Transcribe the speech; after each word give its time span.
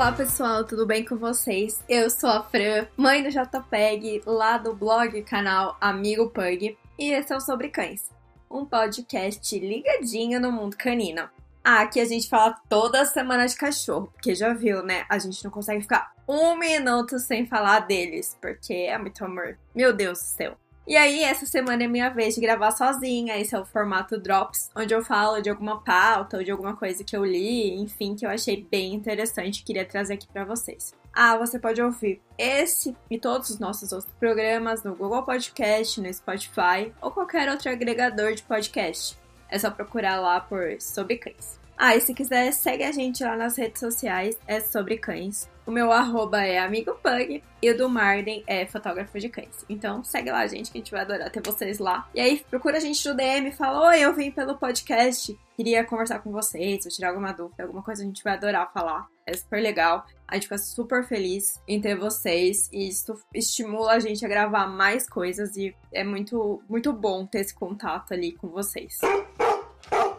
Olá 0.00 0.12
pessoal, 0.12 0.64
tudo 0.64 0.86
bem 0.86 1.04
com 1.04 1.14
vocês? 1.14 1.84
Eu 1.86 2.08
sou 2.08 2.30
a 2.30 2.42
Fran, 2.42 2.86
mãe 2.96 3.22
do 3.22 3.28
JPEG, 3.28 4.22
lá 4.24 4.56
do 4.56 4.74
blog 4.74 5.20
canal 5.24 5.76
Amigo 5.78 6.30
Pug, 6.30 6.74
e 6.98 7.12
esse 7.12 7.30
é 7.34 7.36
o 7.36 7.40
Sobre 7.40 7.68
Cães, 7.68 8.08
um 8.50 8.64
podcast 8.64 9.58
ligadinho 9.58 10.40
no 10.40 10.50
mundo 10.50 10.74
canino. 10.74 11.28
Ah, 11.62 11.82
aqui 11.82 12.00
a 12.00 12.06
gente 12.06 12.30
fala 12.30 12.58
toda 12.66 13.04
semana 13.04 13.46
de 13.46 13.54
cachorro, 13.54 14.10
porque 14.14 14.34
já 14.34 14.54
viu, 14.54 14.82
né? 14.82 15.04
A 15.06 15.18
gente 15.18 15.44
não 15.44 15.50
consegue 15.50 15.82
ficar 15.82 16.14
um 16.26 16.56
minuto 16.56 17.18
sem 17.18 17.44
falar 17.44 17.80
deles, 17.80 18.38
porque 18.40 18.72
é 18.72 18.96
muito 18.96 19.22
amor. 19.22 19.58
Meu 19.74 19.92
Deus 19.92 20.18
do 20.18 20.24
céu. 20.24 20.56
E 20.86 20.96
aí, 20.96 21.22
essa 21.22 21.46
semana 21.46 21.84
é 21.84 21.86
minha 21.86 22.08
vez 22.08 22.34
de 22.34 22.40
gravar 22.40 22.72
sozinha. 22.72 23.38
Esse 23.38 23.54
é 23.54 23.60
o 23.60 23.64
formato 23.64 24.18
Drops, 24.18 24.70
onde 24.74 24.92
eu 24.92 25.04
falo 25.04 25.40
de 25.40 25.48
alguma 25.48 25.80
pauta 25.82 26.38
ou 26.38 26.44
de 26.44 26.50
alguma 26.50 26.74
coisa 26.74 27.04
que 27.04 27.16
eu 27.16 27.24
li, 27.24 27.74
enfim, 27.80 28.16
que 28.16 28.26
eu 28.26 28.30
achei 28.30 28.66
bem 28.68 28.94
interessante 28.94 29.60
e 29.60 29.64
queria 29.64 29.84
trazer 29.84 30.14
aqui 30.14 30.26
para 30.26 30.44
vocês. 30.44 30.92
Ah, 31.12 31.36
você 31.36 31.58
pode 31.58 31.82
ouvir 31.82 32.20
esse 32.38 32.96
e 33.10 33.18
todos 33.18 33.50
os 33.50 33.58
nossos 33.58 33.92
outros 33.92 34.12
programas 34.18 34.82
no 34.82 34.94
Google 34.94 35.22
Podcast, 35.22 36.00
no 36.00 36.12
Spotify 36.12 36.92
ou 37.00 37.10
qualquer 37.10 37.48
outro 37.48 37.70
agregador 37.70 38.34
de 38.34 38.42
podcast. 38.42 39.18
É 39.48 39.58
só 39.58 39.70
procurar 39.70 40.20
lá 40.20 40.40
por 40.40 40.80
Sobre 40.80 41.18
Cães. 41.18 41.59
Ah, 41.82 41.96
e 41.96 42.00
se 42.02 42.12
quiser, 42.12 42.52
segue 42.52 42.84
a 42.84 42.92
gente 42.92 43.24
lá 43.24 43.34
nas 43.34 43.56
redes 43.56 43.80
sociais, 43.80 44.38
é 44.46 44.60
Sobre 44.60 44.98
Cães. 44.98 45.48
O 45.66 45.70
meu 45.70 45.90
arroba 45.90 46.44
é 46.44 46.58
Amigo 46.58 46.94
Pug 47.02 47.42
e 47.62 47.70
o 47.70 47.78
do 47.78 47.88
Marden 47.88 48.44
é 48.46 48.66
fotógrafo 48.66 49.18
de 49.18 49.30
cães. 49.30 49.64
Então 49.66 50.04
segue 50.04 50.30
lá, 50.30 50.46
gente, 50.46 50.70
que 50.70 50.76
a 50.76 50.80
gente 50.80 50.90
vai 50.90 51.00
adorar 51.00 51.30
ter 51.30 51.40
vocês 51.42 51.78
lá. 51.78 52.06
E 52.14 52.20
aí 52.20 52.44
procura 52.50 52.76
a 52.76 52.80
gente 52.80 53.08
no 53.08 53.14
DM, 53.14 53.50
fala: 53.52 53.88
Oi, 53.88 54.00
eu 54.00 54.14
vim 54.14 54.30
pelo 54.30 54.58
podcast, 54.58 55.38
queria 55.56 55.82
conversar 55.82 56.18
com 56.18 56.30
vocês, 56.30 56.84
ou 56.84 56.90
tirar 56.90 57.10
alguma 57.10 57.32
dúvida, 57.32 57.62
alguma 57.62 57.82
coisa 57.82 58.02
a 58.02 58.06
gente 58.06 58.22
vai 58.22 58.34
adorar 58.34 58.70
falar. 58.74 59.06
É 59.24 59.32
super 59.32 59.62
legal. 59.62 60.04
A 60.28 60.34
gente 60.34 60.44
fica 60.44 60.58
super 60.58 61.02
feliz 61.04 61.62
em 61.66 61.80
ter 61.80 61.96
vocês 61.96 62.68
e 62.70 62.88
isso 62.88 63.14
estimula 63.34 63.92
a 63.92 63.98
gente 63.98 64.22
a 64.22 64.28
gravar 64.28 64.66
mais 64.66 65.08
coisas 65.08 65.56
e 65.56 65.74
é 65.94 66.04
muito, 66.04 66.62
muito 66.68 66.92
bom 66.92 67.24
ter 67.24 67.40
esse 67.40 67.54
contato 67.54 68.12
ali 68.12 68.32
com 68.32 68.48
vocês. 68.48 68.98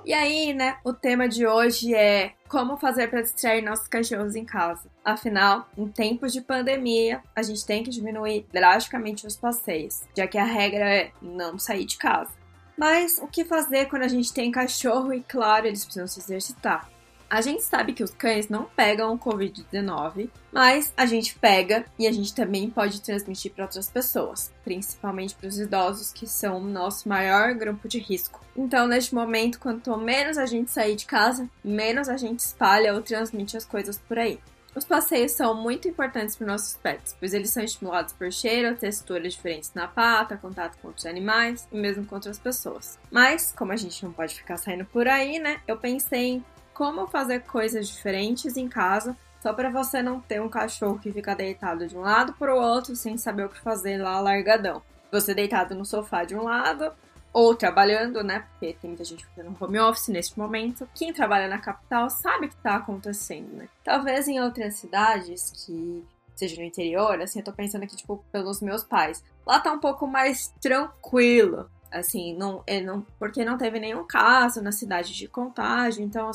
E 0.05 0.13
aí, 0.13 0.53
né, 0.53 0.77
o 0.83 0.94
tema 0.94 1.27
de 1.27 1.45
hoje 1.45 1.94
é 1.94 2.33
como 2.47 2.77
fazer 2.77 3.09
para 3.09 3.21
distrair 3.21 3.61
nossos 3.61 3.88
cachorros 3.88 4.35
em 4.35 4.44
casa. 4.44 4.89
Afinal, 5.05 5.69
em 5.77 5.88
tempos 5.88 6.33
de 6.33 6.41
pandemia, 6.41 7.21
a 7.35 7.44
gente 7.44 7.66
tem 7.66 7.83
que 7.83 7.89
diminuir 7.89 8.45
drasticamente 8.52 9.25
os 9.25 9.35
passeios, 9.35 10.03
já 10.16 10.27
que 10.27 10.38
a 10.38 10.44
regra 10.44 10.89
é 10.89 11.11
não 11.22 11.57
sair 11.57 11.85
de 11.85 11.97
casa. 11.97 12.31
Mas 12.77 13.19
o 13.19 13.27
que 13.27 13.45
fazer 13.45 13.85
quando 13.85 14.03
a 14.03 14.07
gente 14.07 14.33
tem 14.33 14.52
cachorro 14.52 15.13
e, 15.13 15.22
claro, 15.22 15.67
eles 15.67 15.83
precisam 15.83 16.07
se 16.07 16.19
exercitar? 16.19 16.89
A 17.32 17.40
gente 17.40 17.64
sabe 17.64 17.94
que 17.94 18.04
os 18.04 18.12
cães 18.12 18.50
não 18.50 18.66
pegam 18.66 19.14
o 19.14 19.18
Covid-19, 19.18 20.30
mas 20.52 20.94
a 20.98 21.06
gente 21.06 21.34
pega 21.40 21.86
e 21.98 22.06
a 22.06 22.12
gente 22.12 22.36
também 22.36 22.70
pode 22.70 23.02
transmitir 23.02 23.54
para 23.54 23.64
outras 23.64 23.90
pessoas, 23.90 24.52
principalmente 24.66 25.36
para 25.36 25.48
os 25.48 25.58
idosos, 25.58 26.12
que 26.12 26.28
são 26.28 26.58
o 26.58 26.66
nosso 26.66 27.08
maior 27.08 27.54
grupo 27.54 27.88
de 27.88 28.00
risco. 28.00 28.42
Então, 28.54 28.86
neste 28.86 29.16
momento, 29.16 29.62
quanto 29.62 29.96
menos 29.96 30.38
a 30.38 30.46
gente 30.46 30.72
sair 30.72 30.98
de 30.98 31.06
casa, 31.06 31.50
menos 31.64 32.09
a 32.09 32.18
gente 32.18 32.40
espalha 32.40 32.94
ou 32.94 33.02
transmite 33.02 33.56
as 33.56 33.64
coisas 33.64 33.98
por 33.98 34.20
aí. 34.20 34.38
Os 34.76 34.84
passeios 34.84 35.32
são 35.32 35.56
muito 35.56 35.88
importantes 35.88 36.36
para 36.36 36.48
nossos 36.48 36.76
pets, 36.76 37.16
pois 37.18 37.34
eles 37.34 37.52
são 37.52 37.64
estimulados 37.64 38.12
por 38.12 38.30
cheiro, 38.30 38.76
texturas 38.76 39.34
diferentes 39.34 39.74
na 39.74 39.88
pata, 39.88 40.36
contato 40.36 40.78
com 40.82 40.90
outros 40.90 41.06
animais 41.06 41.66
e 41.72 41.78
mesmo 41.78 42.06
com 42.06 42.16
outras 42.16 42.38
pessoas. 42.38 43.00
Mas, 43.09 43.54
como 43.54 43.72
a 43.72 43.78
gente 43.78 44.04
não 44.04 44.12
pode 44.12 44.36
ficar 44.36 44.58
saindo 44.58 44.84
por 44.84 45.08
aí, 45.08 45.40
né? 45.40 45.62
Eu 45.66 45.78
pensei 45.78 46.28
em 46.28 46.46
como 46.81 47.06
fazer 47.06 47.42
coisas 47.42 47.88
diferentes 47.88 48.58
em 48.58 48.68
casa, 48.68 49.16
só 49.40 49.53
para 49.53 49.69
você 49.69 50.02
não 50.02 50.19
ter 50.19 50.42
um 50.42 50.50
cachorro 50.50 50.97
que 50.97 51.14
fica 51.14 51.36
deitado 51.36 51.86
de 51.88 51.96
um 51.96 52.02
lado 52.02 52.34
para 52.34 52.56
o 52.56 52.59
outro 52.59 52.96
sem 52.96 53.19
saber 53.19 53.46
o 53.46 53.50
que 53.50 53.62
fazer 53.62 54.00
lá 54.00 54.19
largadão. 54.19 54.81
Você 55.12 55.36
deitado 55.36 55.75
no 55.75 55.86
sofá 55.86 56.24
de 56.24 56.36
um 56.36 56.41
lado 56.41 56.91
ou 57.31 57.53
trabalhando, 57.53 58.24
né? 58.24 58.47
Porque 58.50 58.75
tem 58.81 58.90
muita 58.90 59.03
gente 59.03 59.24
fazendo 59.28 59.56
home 59.59 59.80
office 59.80 60.08
neste 60.08 60.40
momento. 60.40 60.90
Quem 60.96 61.14
trabalha 61.14 61.47
na 61.47 61.59
capital 61.59 62.09
sabe 62.09 62.47
o 62.47 62.50
que 62.50 62.56
está 62.56 62.78
acontecendo, 62.78 63.53
né? 63.58 63.70
Talvez 63.84 64.28
em 64.28 64.41
outras 64.41 64.74
cidades 64.74 65.52
que 65.52 66.03
seja 66.36 66.56
no 66.56 66.64
interior, 66.64 67.22
assim, 67.22 67.38
eu 67.38 67.46
tô 67.46 67.53
pensando 67.53 67.84
aqui, 67.84 67.96
tipo, 67.96 68.25
pelos 68.31 68.59
meus 68.59 68.84
pais. 68.84 69.24
Lá 69.46 69.59
tá 69.59 69.72
um 69.72 69.80
pouco 69.80 70.08
mais 70.08 70.47
tranquilo. 70.59 71.70
Assim, 71.91 72.36
não, 72.36 72.64
é, 72.66 72.81
não, 72.81 73.06
porque 73.20 73.46
não 73.46 73.56
teve 73.56 73.80
nenhum 73.80 74.03
caso 74.03 74.64
na 74.64 74.72
cidade 74.72 75.14
de 75.14 75.28
contágio, 75.28 76.03
então 76.03 76.31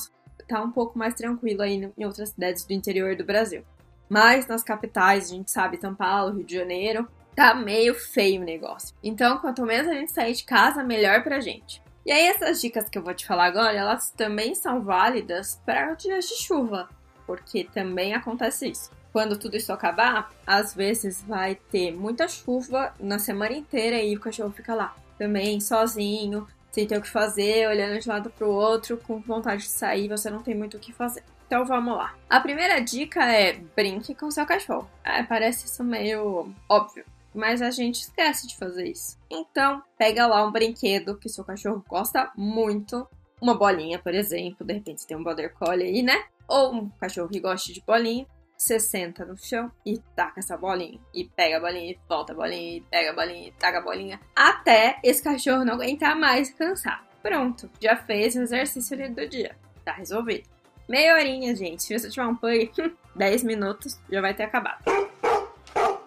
tá 0.49 0.63
um 0.63 0.71
pouco 0.71 0.99
mais 0.99 1.15
tranquilo 1.15 1.63
aí 1.63 1.91
em 1.97 2.05
outras 2.05 2.31
cidades 2.31 2.65
do 2.65 2.73
interior 2.73 3.17
do 3.17 3.25
Brasil. 3.25 3.65
Mas 4.09 4.47
nas 4.47 4.63
capitais, 4.63 5.27
a 5.27 5.35
gente 5.35 5.51
sabe, 5.51 5.81
São 5.81 5.95
Paulo, 5.95 6.37
Rio 6.37 6.45
de 6.45 6.55
Janeiro, 6.55 7.09
tá 7.35 7.55
meio 7.55 7.95
feio 7.95 8.41
o 8.41 8.45
negócio. 8.45 8.95
Então, 9.03 9.39
quanto 9.39 9.65
menos 9.65 9.89
a 9.89 9.95
gente 9.95 10.13
sair 10.13 10.33
de 10.33 10.45
casa, 10.45 10.83
melhor 10.83 11.23
pra 11.23 11.41
gente. 11.41 11.83
E 12.05 12.13
aí, 12.13 12.27
essas 12.29 12.61
dicas 12.61 12.89
que 12.89 12.97
eu 12.97 13.03
vou 13.03 13.15
te 13.15 13.27
falar 13.27 13.47
agora, 13.47 13.77
elas 13.77 14.11
também 14.11 14.55
são 14.55 14.83
válidas 14.83 15.61
para 15.67 15.95
dias 15.95 16.27
de 16.27 16.37
chuva, 16.37 16.89
porque 17.27 17.65
também 17.65 18.15
acontece 18.15 18.69
isso. 18.69 18.91
Quando 19.13 19.39
tudo 19.39 19.57
isso 19.57 19.73
acabar, 19.73 20.31
às 20.47 20.73
vezes 20.75 21.23
vai 21.23 21.57
ter 21.57 21.91
muita 21.91 22.29
chuva 22.29 22.95
na 23.01 23.19
semana 23.19 23.55
inteira 23.55 24.01
e 24.01 24.15
o 24.15 24.21
cachorro 24.21 24.53
fica 24.53 24.75
lá 24.75 24.95
também 25.19 25.61
sozinho, 25.61 26.47
sem 26.77 26.87
ter 26.87 26.99
o 26.99 27.01
que 27.01 27.09
fazer, 27.09 27.67
olhando 27.67 27.99
de 27.99 28.07
lado 28.07 28.29
pro 28.29 28.51
outro, 28.51 28.99
com 28.99 29.19
vontade 29.19 29.63
de 29.63 29.71
sair, 29.71 30.09
você 30.09 30.29
não 30.29 30.43
tem 30.43 30.55
muito 30.55 30.77
o 30.77 30.81
que 30.81 30.93
fazer. 30.93 31.23
Então 31.47 31.65
vamos 31.65 31.97
lá. 31.97 32.15
A 32.29 32.39
primeira 32.39 32.79
dica 32.81 33.25
é 33.25 33.55
brinque 33.75 34.15
com 34.15 34.31
seu 34.31 34.45
cachorro. 34.45 34.87
É, 35.03 35.23
parece 35.23 35.65
isso 35.65 35.83
meio 35.83 36.53
óbvio, 36.69 37.07
mas 37.35 37.63
a 37.63 37.71
gente 37.71 38.03
esquece 38.03 38.47
de 38.47 38.59
fazer 38.59 38.87
isso. 38.87 39.17
Então, 39.31 39.83
pega 39.97 40.27
lá 40.27 40.47
um 40.47 40.53
brinquedo 40.53 41.17
que 41.17 41.31
seu 41.31 41.45
cachorro 41.45 41.83
gosta 41.89 42.31
muito, 42.37 43.09
uma 43.41 43.55
bolinha, 43.55 43.99
por 43.99 44.15
exemplo, 44.15 44.67
de 44.67 44.75
repente 44.75 45.01
você 45.01 45.09
tem 45.09 45.17
um 45.17 45.25
border 45.25 45.55
collie 45.55 45.87
aí, 45.87 46.03
né? 46.03 46.25
Ou 46.47 46.75
um 46.75 46.91
cachorro 46.91 47.31
que 47.31 47.41
gosta 47.41 47.73
de 47.73 47.83
bolinha, 47.87 48.27
você 48.57 48.81
senta 48.81 49.25
no 49.25 49.37
chão 49.37 49.71
e 49.85 49.99
taca 50.15 50.41
essa 50.41 50.57
bolinha. 50.57 50.99
E 51.15 51.25
pega 51.25 51.59
a 51.59 51.61
bolinha, 51.61 51.93
e 51.93 51.99
volta 52.09 52.33
a 52.33 52.37
bolinha, 52.37 52.79
e 52.79 52.81
pega 52.81 53.11
a 53.11 53.15
bolinha, 53.15 53.49
e 53.49 53.53
taca 53.53 53.79
a 53.79 53.83
bolinha. 53.83 54.21
Até 54.35 54.99
esse 55.03 55.23
cachorro 55.23 55.65
não 55.65 55.75
aguentar 55.75 56.17
mais 56.17 56.51
cansar. 56.53 57.05
Pronto, 57.23 57.71
já 57.81 57.97
fez 57.97 58.35
o 58.37 58.43
exercício 58.43 58.97
do 59.15 59.29
dia. 59.29 59.57
Tá 59.85 59.93
resolvido. 59.93 60.49
Meia 60.89 61.15
horinha, 61.15 61.55
gente. 61.55 61.83
Se 61.83 61.99
você 61.99 62.09
tiver 62.09 62.27
um 62.27 62.37
pug, 62.37 62.71
10 63.15 63.43
minutos 63.43 63.99
já 64.11 64.21
vai 64.21 64.35
ter 64.35 64.45
acabado. 64.45 64.83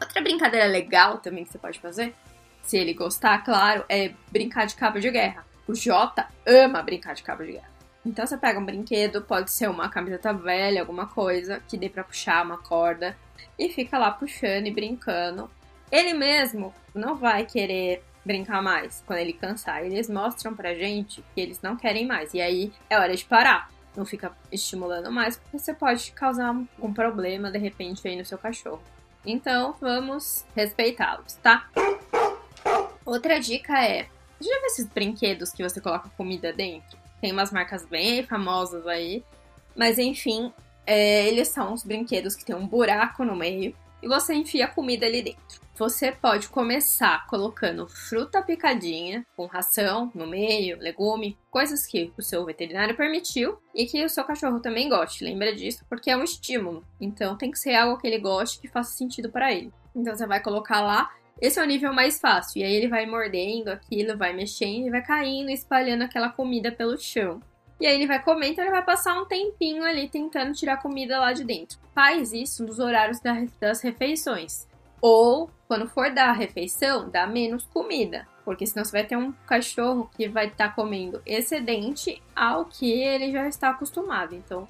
Outra 0.02 0.22
brincadeira 0.22 0.66
legal 0.66 1.18
também 1.18 1.44
que 1.44 1.52
você 1.52 1.58
pode 1.58 1.80
fazer, 1.80 2.16
se 2.64 2.78
ele 2.78 2.94
gostar, 2.94 3.44
claro, 3.44 3.84
é 3.90 4.14
brincar 4.32 4.66
de 4.66 4.76
cabo 4.76 5.00
de 5.00 5.10
guerra. 5.12 5.46
O 5.68 5.76
Jota 5.76 6.28
ama 6.46 6.82
brincar 6.82 7.14
de 7.14 7.24
cabo 7.24 7.44
de 7.44 7.54
guerra. 7.54 7.70
Então 8.06 8.26
você 8.26 8.38
pega 8.38 8.60
um 8.60 8.66
brinquedo, 8.66 9.22
pode 9.22 9.52
ser 9.52 9.70
uma 9.70 9.90
camiseta 9.90 10.34
velha, 10.34 10.82
alguma 10.82 11.06
coisa 11.06 11.62
que 11.68 11.78
dê 11.78 11.90
para 11.90 12.04
puxar 12.04 12.46
uma 12.46 12.58
corda 12.58 13.16
e 13.58 13.70
fica 13.70 13.98
lá 13.98 14.12
puxando 14.12 14.68
e 14.68 14.72
brincando. 14.72 15.50
Ele 15.92 16.14
mesmo 16.14 16.74
não 16.94 17.16
vai 17.16 17.46
querer 17.46 18.04
brincar 18.24 18.62
mais 18.62 19.04
quando 19.06 19.20
ele 19.20 19.34
cansar. 19.34 19.84
Eles 19.84 20.10
mostram 20.10 20.56
pra 20.56 20.74
gente 20.76 21.24
que 21.34 21.42
eles 21.42 21.62
não 21.62 21.76
querem 21.76 22.06
mais 22.06 22.34
e 22.34 22.42
aí 22.42 22.72
é 22.90 22.98
hora 22.98 23.16
de 23.16 23.26
parar. 23.26 23.72
Não 23.98 24.06
fica 24.06 24.32
estimulando 24.52 25.12
mais 25.12 25.36
porque 25.36 25.58
você 25.58 25.74
pode 25.74 26.12
causar 26.12 26.56
um 26.80 26.94
problema 26.94 27.52
de 27.52 27.58
repente 27.58 28.08
aí 28.08 28.16
no 28.16 28.24
seu 28.24 28.38
cachorro. 28.38 28.82
Então 29.26 29.76
vamos 29.82 30.46
respeitá-los, 30.56 31.34
tá? 31.36 31.70
Outra 33.04 33.40
dica 33.40 33.84
é: 33.84 34.04
já 34.40 34.60
viu 34.60 34.68
esses 34.68 34.86
brinquedos 34.86 35.52
que 35.52 35.64
você 35.64 35.82
coloca 35.82 36.10
comida 36.16 36.54
dentro? 36.54 36.99
Tem 37.22 37.32
umas 37.32 37.52
marcas 37.52 37.86
bem 37.86 38.24
famosas 38.26 38.86
aí. 38.88 39.24
Mas 39.76 39.98
enfim, 39.98 40.52
é, 40.86 41.28
eles 41.28 41.50
são 41.50 41.74
os 41.74 41.84
brinquedos 41.84 42.36
que 42.36 42.46
tem 42.46 42.56
um 42.56 42.68
buraco 42.68 43.24
no 43.24 43.36
meio 43.36 43.76
e 44.02 44.08
você 44.08 44.34
enfia 44.34 44.68
comida 44.68 45.06
ali 45.06 45.22
dentro. 45.22 45.60
Você 45.76 46.12
pode 46.12 46.50
começar 46.50 47.26
colocando 47.28 47.88
fruta 47.88 48.42
picadinha, 48.42 49.26
com 49.38 49.46
ração 49.46 50.12
no 50.14 50.28
meio, 50.28 50.78
legume, 50.78 51.38
coisas 51.50 51.86
que 51.86 52.12
o 52.18 52.22
seu 52.22 52.44
veterinário 52.44 52.98
permitiu 52.98 53.58
e 53.74 53.86
que 53.86 54.04
o 54.04 54.10
seu 54.10 54.26
cachorro 54.26 54.60
também 54.60 54.90
goste. 54.90 55.24
Lembra 55.24 55.56
disso, 55.56 55.86
porque 55.88 56.12
é 56.12 56.18
um 56.18 56.24
estímulo. 56.24 56.86
Então 57.00 57.38
tem 57.38 57.50
que 57.50 57.58
ser 57.58 57.76
algo 57.76 57.98
que 57.98 58.06
ele 58.06 58.20
goste, 58.20 58.60
que 58.60 58.68
faça 58.68 58.92
sentido 58.92 59.30
para 59.30 59.54
ele. 59.54 59.72
Então 59.96 60.14
você 60.14 60.28
vai 60.28 60.42
colocar 60.42 60.82
lá 60.82 61.10
esse 61.42 61.60
é 61.60 61.64
o 61.64 61.68
nível 61.68 61.94
mais 61.94 62.20
fácil. 62.20 62.60
E 62.60 62.64
aí 62.64 62.74
ele 62.74 62.88
vai 62.88 63.06
mordendo 63.06 63.70
aquilo, 63.70 64.18
vai 64.18 64.34
mexendo 64.34 64.88
e 64.88 64.90
vai 64.90 65.02
caindo, 65.02 65.50
espalhando 65.50 66.04
aquela 66.04 66.30
comida 66.30 66.72
pelo 66.72 66.98
chão. 66.98 67.42
E 67.80 67.88
aí 67.88 67.96
ele 67.96 68.08
vai 68.08 68.22
comer, 68.22 68.50
então 68.50 68.64
ele 68.64 68.74
vai 68.74 68.84
passar 68.84 69.20
um 69.22 69.26
tempinho 69.26 69.84
ali 69.84 70.10
tentando 70.10 70.54
tirar 70.54 70.82
comida 70.82 71.18
lá 71.18 71.32
de 71.32 71.46
dentro. 71.46 71.80
Faz 71.96 72.34
isso 72.34 72.66
nos 72.66 72.78
horários 72.78 73.20
das 73.60 73.82
refeições. 73.82 74.68
Ou, 75.02 75.50
quando 75.66 75.88
for 75.88 76.12
dar 76.12 76.30
a 76.30 76.34
refeição, 76.34 77.10
dá 77.10 77.26
menos 77.26 77.66
comida. 77.68 78.28
Porque 78.44 78.66
senão 78.66 78.84
você 78.84 78.92
vai 78.92 79.06
ter 79.06 79.16
um 79.16 79.32
cachorro 79.48 80.10
que 80.18 80.28
vai 80.28 80.48
estar 80.48 80.70
tá 80.70 80.74
comendo 80.74 81.22
excedente 81.26 82.22
ao 82.36 82.66
que 82.66 82.92
ele 82.92 83.32
já 83.32 83.48
está 83.48 83.70
acostumado. 83.70 84.36
Então, 84.36 84.68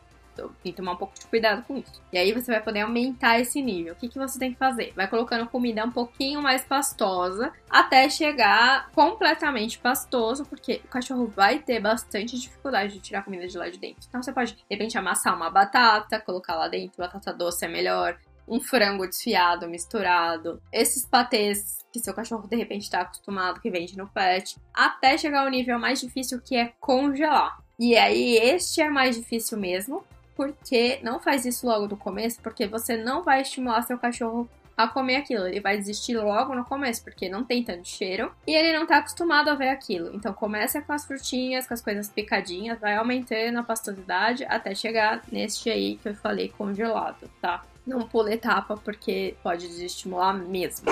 Tem 0.64 0.72
que 0.72 0.78
tomar 0.78 0.94
um 0.94 0.98
pouco 0.98 1.14
de 1.20 1.26
cuidado 1.26 1.64
com 1.64 1.78
isso. 1.78 2.02
E 2.12 2.18
aí 2.18 2.32
você 2.32 2.52
vai 2.52 2.62
poder 2.62 2.82
aumentar 2.82 3.40
esse 3.40 3.62
nível. 3.62 3.94
O 3.94 3.96
que, 3.96 4.08
que 4.08 4.18
você 4.18 4.40
tem 4.40 4.54
que 4.54 4.58
fazer? 4.58 4.94
Vai 4.96 5.08
colocando 5.08 5.48
comida 5.48 5.84
um 5.84 5.92
pouquinho 5.92 6.42
mais 6.42 6.64
pastosa 6.64 7.52
até 7.70 8.10
chegar 8.10 8.90
completamente 8.92 9.78
pastoso, 9.80 10.46
porque 10.46 10.82
o 10.86 10.88
cachorro 10.88 11.28
vai 11.36 11.60
ter 11.60 11.80
bastante 11.80 12.40
dificuldade 12.40 12.94
de 12.94 13.00
tirar 13.00 13.24
comida 13.24 13.48
de 13.48 13.58
lá 13.58 13.70
de 13.70 13.78
dentro. 13.78 14.06
Então 14.08 14.22
você 14.22 14.32
pode, 14.32 14.54
de 14.54 14.64
repente, 14.70 14.98
amassar 14.98 15.36
uma 15.36 15.50
batata, 15.50 16.20
colocar 16.20 16.56
lá 16.56 16.68
dentro, 16.68 16.98
batata 16.98 17.34
doce 17.34 17.66
é 17.66 17.68
melhor 17.68 18.18
um 18.50 18.60
frango 18.60 19.08
desfiado, 19.08 19.70
misturado, 19.70 20.60
esses 20.72 21.06
patês 21.06 21.86
que 21.92 22.00
seu 22.00 22.14
cachorro 22.14 22.48
de 22.48 22.56
repente 22.56 22.84
está 22.84 23.02
acostumado, 23.02 23.62
que 23.62 23.70
vende 23.70 23.96
no 23.96 24.08
pet, 24.08 24.58
até 24.74 25.18
chegar 25.18 25.42
ao 25.42 25.50
nível 25.50 25.78
mais 25.80 26.02
difícil 26.02 26.42
que 26.42 26.56
é 26.56 26.74
congelar. 26.80 27.60
E 27.78 27.96
aí, 27.96 28.36
este 28.36 28.82
é 28.82 28.90
mais 28.90 29.16
difícil 29.16 29.58
mesmo, 29.58 30.04
porque 30.40 31.02
não 31.04 31.20
faz 31.20 31.44
isso 31.44 31.68
logo 31.68 31.86
do 31.86 31.98
começo, 31.98 32.40
porque 32.42 32.66
você 32.66 32.96
não 32.96 33.22
vai 33.22 33.42
estimular 33.42 33.82
seu 33.82 33.98
cachorro 33.98 34.50
a 34.78 34.88
comer 34.88 35.18
aquilo. 35.18 35.46
Ele 35.46 35.60
vai 35.60 35.78
desistir 35.78 36.16
logo 36.16 36.56
no 36.56 36.64
começo, 36.64 37.04
porque 37.04 37.28
não 37.28 37.44
tem 37.44 37.62
tanto 37.62 37.86
cheiro 37.86 38.32
e 38.48 38.56
ele 38.56 38.72
não 38.72 38.88
tá 38.88 39.00
acostumado 39.00 39.50
a 39.50 39.56
ver 39.56 39.68
aquilo. 39.68 40.16
Então 40.16 40.32
começa 40.32 40.82
com 40.82 40.94
as 40.94 41.04
frutinhas, 41.04 41.68
com 41.68 41.74
as 41.74 41.82
coisas 41.82 42.08
picadinhas, 42.08 42.80
vai 42.80 42.96
aumentando 42.96 43.60
a 43.60 43.64
pastosidade 43.64 44.46
até 44.46 44.74
chegar 44.74 45.22
neste 45.30 45.70
aí 45.70 45.98
que 45.98 46.08
eu 46.08 46.16
falei 46.16 46.48
congelado, 46.48 47.30
tá? 47.42 47.66
Não 47.86 48.08
pula 48.08 48.34
etapa 48.34 48.78
porque 48.78 49.36
pode 49.44 49.68
desestimular 49.68 50.34
mesmo. 50.34 50.86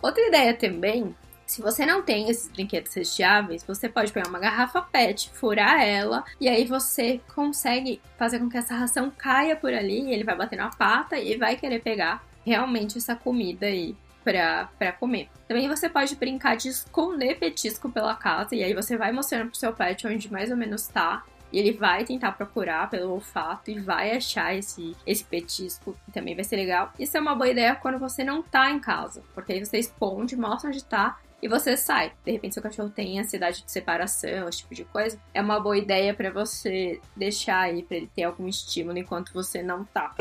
Outra 0.00 0.26
ideia 0.26 0.54
também 0.54 1.14
se 1.52 1.60
você 1.60 1.84
não 1.84 2.00
tem 2.00 2.30
esses 2.30 2.50
brinquedos 2.50 2.94
recheáveis, 2.94 3.62
você 3.62 3.86
pode 3.86 4.10
pegar 4.10 4.26
uma 4.26 4.38
garrafa 4.38 4.80
PET, 4.80 5.30
furar 5.34 5.82
ela, 5.82 6.24
e 6.40 6.48
aí 6.48 6.64
você 6.64 7.20
consegue 7.34 8.00
fazer 8.16 8.38
com 8.38 8.48
que 8.48 8.56
essa 8.56 8.74
ração 8.74 9.10
caia 9.10 9.54
por 9.54 9.70
ali, 9.70 10.00
e 10.00 10.14
ele 10.14 10.24
vai 10.24 10.34
bater 10.34 10.56
na 10.56 10.70
pata 10.70 11.18
e 11.18 11.36
vai 11.36 11.54
querer 11.56 11.82
pegar 11.82 12.24
realmente 12.42 12.96
essa 12.96 13.14
comida 13.14 13.66
aí 13.66 13.94
pra 14.24 14.92
comer. 14.98 15.28
Também 15.46 15.68
você 15.68 15.90
pode 15.90 16.16
brincar 16.16 16.56
de 16.56 16.68
esconder 16.70 17.38
petisco 17.38 17.90
pela 17.90 18.14
casa, 18.14 18.56
e 18.56 18.64
aí 18.64 18.72
você 18.72 18.96
vai 18.96 19.12
mostrando 19.12 19.50
pro 19.50 19.58
seu 19.58 19.74
pet 19.74 20.06
onde 20.06 20.32
mais 20.32 20.50
ou 20.50 20.56
menos 20.56 20.86
tá, 20.88 21.22
e 21.52 21.58
ele 21.58 21.72
vai 21.72 22.02
tentar 22.02 22.32
procurar 22.32 22.88
pelo 22.88 23.12
olfato 23.12 23.70
e 23.70 23.78
vai 23.78 24.16
achar 24.16 24.56
esse, 24.56 24.96
esse 25.06 25.22
petisco, 25.22 25.94
que 26.06 26.12
também 26.12 26.34
vai 26.34 26.44
ser 26.44 26.56
legal. 26.56 26.94
Isso 26.98 27.14
é 27.14 27.20
uma 27.20 27.34
boa 27.34 27.50
ideia 27.50 27.74
quando 27.74 27.98
você 27.98 28.24
não 28.24 28.40
tá 28.40 28.70
em 28.70 28.80
casa, 28.80 29.22
porque 29.34 29.52
aí 29.52 29.62
você 29.62 29.76
esconde, 29.76 30.34
mostra 30.34 30.70
onde 30.70 30.82
tá 30.82 31.18
e 31.42 31.48
você 31.48 31.76
sai. 31.76 32.12
De 32.24 32.30
repente, 32.30 32.54
seu 32.54 32.62
cachorro 32.62 32.88
tem 32.88 33.18
ansiedade 33.18 33.64
de 33.64 33.70
separação, 33.70 34.48
esse 34.48 34.58
tipo 34.58 34.74
de 34.74 34.84
coisa. 34.84 35.20
É 35.34 35.42
uma 35.42 35.58
boa 35.58 35.76
ideia 35.76 36.14
para 36.14 36.30
você 36.30 37.00
deixar 37.16 37.60
aí, 37.60 37.82
para 37.82 37.96
ele 37.96 38.10
ter 38.14 38.22
algum 38.22 38.46
estímulo 38.46 38.96
enquanto 38.96 39.34
você 39.34 39.62
não 39.62 39.84
tá. 39.84 40.14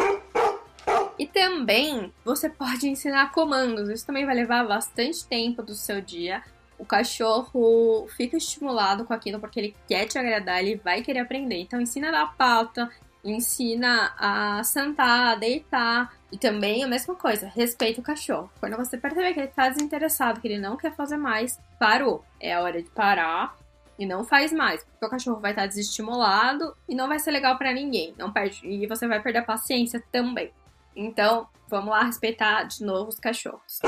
E 1.20 1.28
também 1.28 2.12
você 2.26 2.50
pode 2.50 2.90
ensinar 2.90 3.32
comandos. 3.32 3.88
Isso 3.90 4.06
também 4.06 4.26
vai 4.26 4.36
levar 4.36 4.68
bastante 4.68 5.24
tempo 5.26 5.62
do 5.62 5.76
seu 5.76 6.02
dia 6.02 6.44
o 6.82 6.86
cachorro 6.86 8.08
fica 8.18 8.36
estimulado 8.36 9.06
com 9.06 9.14
aquilo 9.14 9.40
porque 9.40 9.60
ele 9.60 9.76
quer 9.88 10.08
te 10.08 10.18
agradar, 10.18 10.62
ele 10.62 10.82
vai 10.84 11.04
querer 11.04 11.20
aprender. 11.20 11.60
Então 11.60 11.80
ensina 11.80 12.10
a 12.10 12.12
dar 12.12 12.36
pauta, 12.36 12.90
ensina 13.24 14.16
a 14.18 14.64
sentar, 14.64 15.34
a 15.34 15.36
deitar. 15.36 16.12
E 16.32 16.38
também 16.38 16.84
a 16.84 16.88
mesma 16.88 17.16
coisa, 17.16 17.52
respeita 17.54 18.00
o 18.00 18.04
cachorro. 18.04 18.50
Quando 18.60 18.78
você 18.78 18.98
perceber 18.98 19.34
que 19.34 19.40
ele 19.40 19.50
está 19.50 19.68
desinteressado, 19.68 20.40
que 20.40 20.48
ele 20.48 20.60
não 20.60 20.78
quer 20.78 20.96
fazer 20.96 21.18
mais, 21.18 21.60
parou. 21.78 22.24
É 22.40 22.54
a 22.54 22.62
hora 22.62 22.82
de 22.82 22.90
parar 22.90 23.58
e 24.00 24.06
não 24.06 24.24
faz 24.24 24.52
mais, 24.52 24.84
porque 24.84 25.06
o 25.06 25.10
cachorro 25.10 25.40
vai 25.40 25.52
estar 25.52 25.64
tá 25.64 25.68
desestimulado 25.68 26.76
e 26.88 26.96
não 26.96 27.08
vai 27.08 27.20
ser 27.20 27.32
legal 27.32 27.58
para 27.58 27.74
ninguém. 27.74 28.16
Não 28.18 28.32
perde 28.32 28.66
e 28.66 28.88
você 28.88 29.08
vai 29.08 29.22
perder 29.22 29.40
a 29.40 29.44
paciência 29.44 30.02
também. 30.12 30.52
Então, 30.96 31.48
vamos 31.68 31.90
lá 31.90 32.04
respeitar 32.04 32.64
de 32.64 32.84
novo 32.84 33.10
os 33.10 33.20
cachorros. 33.20 33.80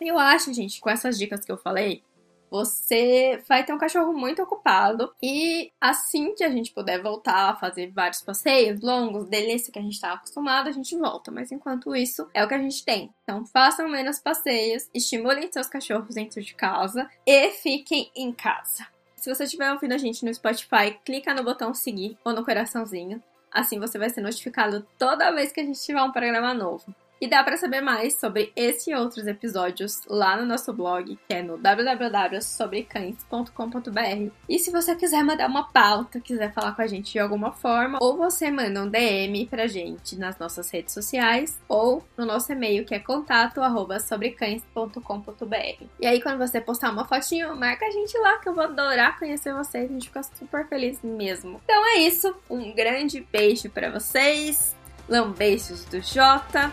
Eu 0.00 0.18
acho, 0.18 0.54
gente, 0.54 0.80
com 0.80 0.88
essas 0.88 1.18
dicas 1.18 1.44
que 1.44 1.50
eu 1.50 1.58
falei, 1.58 2.02
você 2.50 3.42
vai 3.48 3.64
ter 3.64 3.72
um 3.72 3.78
cachorro 3.78 4.12
muito 4.12 4.42
ocupado 4.42 5.12
e 5.22 5.72
assim 5.80 6.34
que 6.34 6.44
a 6.44 6.50
gente 6.50 6.72
puder 6.72 7.02
voltar 7.02 7.50
a 7.50 7.56
fazer 7.56 7.90
vários 7.90 8.20
passeios 8.22 8.80
longos, 8.80 9.28
delícia 9.28 9.72
que 9.72 9.78
a 9.78 9.82
gente 9.82 9.94
está 9.94 10.12
acostumado, 10.12 10.68
a 10.68 10.72
gente 10.72 10.96
volta. 10.96 11.30
Mas 11.30 11.52
enquanto 11.52 11.94
isso, 11.94 12.28
é 12.32 12.44
o 12.44 12.48
que 12.48 12.54
a 12.54 12.58
gente 12.58 12.84
tem. 12.84 13.12
Então 13.22 13.44
façam 13.46 13.88
menos 13.88 14.18
passeios, 14.18 14.88
estimulem 14.94 15.50
seus 15.50 15.66
cachorros 15.66 16.14
dentro 16.14 16.42
de 16.42 16.54
casa 16.54 17.08
e 17.26 17.50
fiquem 17.50 18.10
em 18.14 18.32
casa. 18.32 18.86
Se 19.16 19.34
você 19.34 19.44
estiver 19.44 19.72
ouvindo 19.72 19.92
a 19.92 19.98
gente 19.98 20.24
no 20.24 20.32
Spotify, 20.32 20.96
clica 21.04 21.34
no 21.34 21.42
botão 21.42 21.74
seguir 21.74 22.16
ou 22.24 22.32
no 22.32 22.44
coraçãozinho. 22.44 23.22
Assim 23.50 23.80
você 23.80 23.98
vai 23.98 24.10
ser 24.10 24.20
notificado 24.20 24.86
toda 24.98 25.32
vez 25.32 25.50
que 25.50 25.60
a 25.60 25.64
gente 25.64 25.80
tiver 25.80 26.02
um 26.02 26.12
programa 26.12 26.54
novo. 26.54 26.94
E 27.20 27.26
dá 27.26 27.42
para 27.42 27.56
saber 27.56 27.80
mais 27.80 28.20
sobre 28.20 28.52
esse 28.54 28.90
e 28.90 28.94
outros 28.94 29.26
episódios 29.26 30.02
lá 30.06 30.36
no 30.36 30.44
nosso 30.44 30.70
blog, 30.72 31.18
que 31.28 31.34
é 31.34 31.42
no 31.42 31.56
www.sobrecães.com.br. 31.56 34.30
E 34.48 34.58
se 34.58 34.70
você 34.70 34.94
quiser 34.94 35.24
mandar 35.24 35.48
uma 35.48 35.72
pauta, 35.72 36.20
quiser 36.20 36.52
falar 36.52 36.72
com 36.72 36.82
a 36.82 36.86
gente 36.86 37.12
de 37.12 37.18
alguma 37.18 37.52
forma, 37.52 37.98
ou 38.02 38.14
você 38.16 38.50
manda 38.50 38.82
um 38.82 38.88
DM 38.88 39.46
pra 39.46 39.66
gente 39.66 40.16
nas 40.16 40.38
nossas 40.38 40.70
redes 40.70 40.92
sociais, 40.92 41.58
ou 41.66 42.04
no 42.16 42.26
nosso 42.26 42.52
e-mail, 42.52 42.84
que 42.84 42.94
é 42.94 42.98
contato@sobrecães.com.br. 42.98 45.84
E 46.00 46.06
aí 46.06 46.20
quando 46.20 46.38
você 46.38 46.60
postar 46.60 46.90
uma 46.90 47.06
fotinho, 47.06 47.56
marca 47.56 47.86
a 47.86 47.90
gente 47.90 48.18
lá 48.18 48.36
que 48.38 48.48
eu 48.48 48.54
vou 48.54 48.64
adorar 48.64 49.18
conhecer 49.18 49.54
vocês, 49.54 49.90
a 49.90 49.92
gente 49.92 50.08
fica 50.08 50.22
super 50.22 50.68
feliz 50.68 51.00
mesmo. 51.02 51.60
Então 51.64 51.86
é 51.94 52.00
isso, 52.00 52.34
um 52.50 52.74
grande 52.74 53.26
beijo 53.32 53.70
para 53.70 53.90
vocês. 53.90 54.76
Lambeixos 55.08 55.84
do 55.84 56.00
Jota. 56.00 56.72